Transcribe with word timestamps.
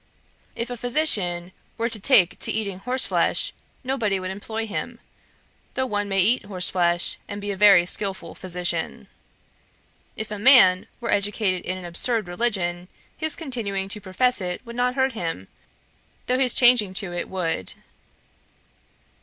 If 0.55 0.71
a 0.71 0.77
physician 0.77 1.51
were 1.77 1.87
to 1.87 1.99
take 1.99 2.39
to 2.39 2.51
eating 2.51 2.77
of 2.77 2.81
horse 2.85 3.05
flesh, 3.05 3.53
nobody 3.83 4.19
would 4.19 4.31
employ 4.31 4.65
him; 4.65 4.99
though 5.75 5.85
one 5.85 6.09
may 6.09 6.21
eat 6.21 6.45
horse 6.45 6.71
flesh, 6.71 7.19
and 7.27 7.39
be 7.39 7.51
a 7.51 7.55
very 7.55 7.85
skilful 7.85 8.33
physician. 8.33 9.07
If 10.15 10.31
a 10.31 10.39
man 10.39 10.87
were 10.99 11.11
educated 11.11 11.67
in 11.67 11.77
an 11.77 11.85
absurd 11.85 12.27
religion, 12.27 12.87
his 13.15 13.35
continuing 13.35 13.89
to 13.89 14.01
profess 14.01 14.41
it 14.41 14.65
would 14.65 14.75
not 14.75 14.95
hurt 14.95 15.11
him, 15.13 15.47
though 16.25 16.39
his 16.39 16.55
changing 16.55 16.95
to 16.95 17.13
it 17.13 17.29
would.' 17.29 17.75